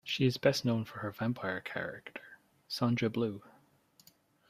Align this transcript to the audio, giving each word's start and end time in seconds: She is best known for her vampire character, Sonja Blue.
She 0.03 0.25
is 0.25 0.37
best 0.37 0.65
known 0.65 0.83
for 0.83 0.97
her 0.97 1.11
vampire 1.11 1.61
character, 1.61 2.39
Sonja 2.67 3.07
Blue. 3.13 3.43